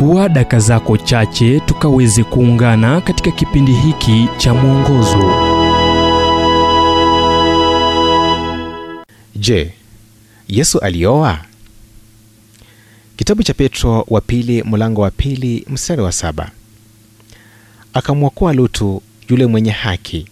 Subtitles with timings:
[0.00, 5.32] chukua daka zako chache tukaweze kuungana katika kipindi hiki cha mwongozo
[9.36, 9.72] Je,
[10.48, 11.38] Yesu alioa?
[13.16, 16.50] Kitabu cha Petro wa pili mlango wa pili mstari wa saba.
[17.94, 20.26] Akamwokoa Lutu yule mwenye haki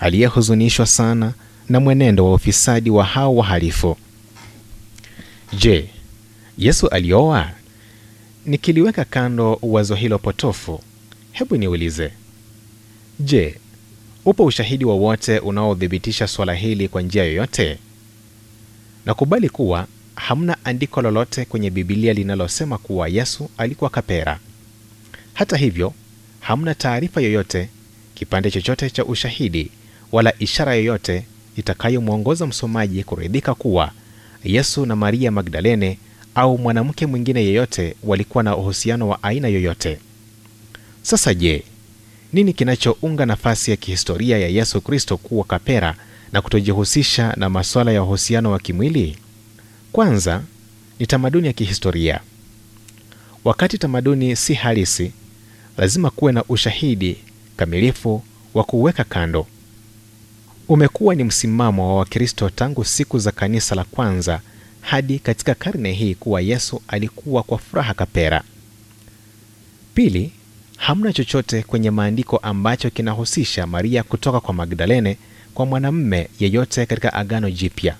[0.00, 1.32] aliyehuzunishwa sana
[1.68, 3.96] na mwenendo wa ufisadi wa hao wahalifu.
[5.58, 5.88] Je,
[6.58, 7.50] Yesu alioa?
[8.46, 10.80] Nikiliweka kando wazo hilo potofu,
[11.32, 12.10] hebu niulize,
[13.20, 13.54] je,
[14.24, 17.78] upo ushahidi wowote unaothibitisha swala hili kwa njia yoyote?
[19.06, 24.38] Nakubali kuwa hamna andiko lolote kwenye Bibilia linalosema kuwa Yesu alikuwa kapera.
[25.34, 25.92] Hata hivyo,
[26.40, 27.68] hamna taarifa yoyote,
[28.14, 29.70] kipande chochote cha ushahidi
[30.12, 33.90] wala ishara yoyote itakayomwongoza msomaji kuridhika kuwa
[34.44, 35.98] Yesu na Maria Magdalene
[36.34, 39.98] au mwanamke mwingine yeyote walikuwa na uhusiano wa aina yoyote.
[41.02, 41.64] Sasa je,
[42.32, 45.94] nini kinachounga nafasi ya kihistoria ya Yesu Kristo kuwa kapera
[46.32, 49.16] na kutojihusisha na masuala ya uhusiano wa kimwili?
[49.92, 50.42] Kwanza
[50.98, 52.20] ni tamaduni ya kihistoria.
[53.44, 55.12] Wakati tamaduni si halisi,
[55.76, 57.16] lazima kuwe na ushahidi
[57.56, 58.22] kamilifu
[58.54, 59.46] wa kuweka kando.
[60.68, 64.40] Umekuwa ni msimamo wa Wakristo tangu siku za kanisa la kwanza
[64.84, 68.42] hadi katika karne hii kuwa Yesu alikuwa kwa furaha kapera.
[69.94, 70.32] Pili,
[70.76, 75.16] hamna chochote kwenye maandiko ambacho kinahusisha Maria kutoka kwa Magdalene
[75.54, 77.96] kwa mwanamume yeyote katika Agano Jipya.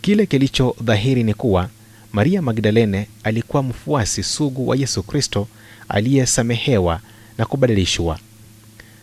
[0.00, 1.68] Kile kilicho dhahiri ni kuwa
[2.12, 5.48] Maria Magdalene alikuwa mfuasi sugu wa Yesu Kristo
[5.88, 7.00] aliyesamehewa
[7.38, 8.18] na kubadilishwa.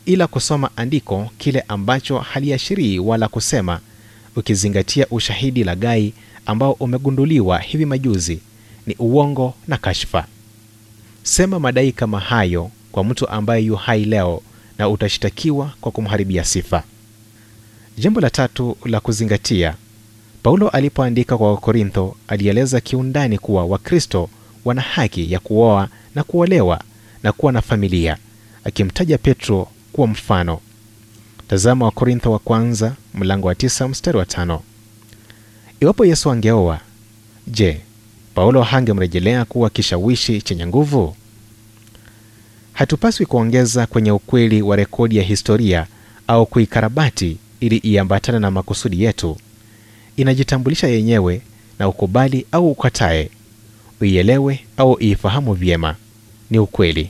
[0.06, 3.80] Ila kusoma andiko kile ambacho haliashirii wala kusema,
[4.36, 6.14] ukizingatia ushahidi laghai
[6.46, 8.40] ambao umegunduliwa hivi majuzi,
[8.88, 10.26] ni uongo na kashfa.
[11.24, 14.42] Sema madai kama hayo kwa mtu ambaye yu hai leo
[14.78, 16.84] na utashitakiwa kwa kumharibia sifa.
[17.98, 19.76] Jambo la tatu la kuzingatia,
[20.44, 24.30] Paulo alipoandika kwa Wakorintho alieleza kiundani kuwa Wakristo
[24.66, 26.82] wana haki ya kuoa na kuolewa
[27.24, 28.18] na kuwa na familia,
[28.64, 30.60] akimtaja Petro kuwa mfano.
[31.48, 34.62] Tazama Wakorintho wa kwanza mlango wa tisa mstari wa tano.
[35.80, 36.80] Iwapo Yesu angeoa,
[37.48, 37.82] je,
[38.36, 41.16] Paulo hangemrejelea kuwa kishawishi chenye nguvu?
[42.74, 45.88] Hatupaswi kuongeza kwenye ukweli wa rekodi ya historia
[46.28, 49.38] au kuikarabati ili iambatane na makusudi yetu.
[50.18, 51.42] Inajitambulisha yenyewe
[51.80, 53.30] na ukubali au ukatae,
[54.02, 55.96] uielewe au iifahamu vyema,
[56.50, 57.10] ni ukweli.